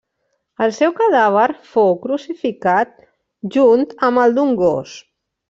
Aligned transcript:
El 0.67 0.71
seu 0.77 0.95
cadàver 0.99 1.43
fou 1.73 1.93
crucificat 2.05 2.97
junt 3.57 3.87
amb 4.09 4.25
el 4.25 4.35
d'un 4.41 4.59
gos. 4.65 4.99